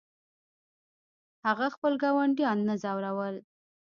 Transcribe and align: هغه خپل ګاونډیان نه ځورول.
هغه 1.45 1.67
خپل 1.75 1.93
ګاونډیان 2.03 2.57
نه 2.67 2.75
ځورول. 2.83 3.35